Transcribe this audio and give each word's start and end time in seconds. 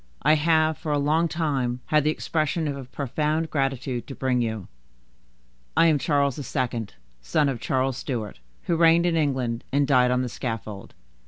I 0.23 0.33
have, 0.33 0.79
for 0.79 0.91
a 0.91 0.97
long 0.97 1.27
time, 1.27 1.81
had 1.85 2.03
the 2.03 2.09
expression 2.09 2.67
of 2.67 2.75
a 2.75 2.85
profound 2.85 3.51
gratitude 3.51 4.07
to 4.07 4.15
bring 4.15 4.41
you. 4.41 4.67
I 5.77 5.85
am 5.85 5.99
Charles 5.99 6.39
II., 6.39 6.87
son 7.21 7.47
of 7.47 7.61
Charles 7.61 7.97
Stuart, 7.97 8.39
who 8.63 8.77
reigned 8.77 9.05
in 9.05 9.15
England, 9.15 9.63
and 9.71 9.85
died 9.87 10.09
on 10.09 10.23
the 10.23 10.27
scaffold." 10.29 10.95